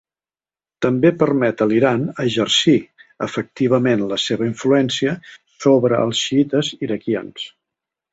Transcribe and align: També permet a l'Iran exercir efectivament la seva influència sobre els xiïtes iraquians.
També 0.83 1.09
permet 1.23 1.59
a 1.65 1.65
l'Iran 1.71 2.07
exercir 2.23 2.73
efectivament 3.25 4.01
la 4.13 4.17
seva 4.23 4.47
influència 4.53 5.13
sobre 5.67 6.01
els 6.07 6.23
xiïtes 6.23 6.73
iraquians. 6.89 7.45